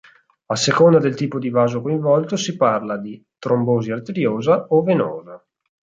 A 0.47 0.55
seconda 0.55 0.97
del 0.97 1.13
tipo 1.13 1.37
di 1.37 1.51
vaso 1.51 1.79
coinvolto 1.83 2.35
si 2.35 2.55
parla 2.55 2.97
di 2.97 3.23
trombosi 3.37 3.91
arteriosa 3.91 4.65
o 4.69 4.81
venosa. 4.81 5.39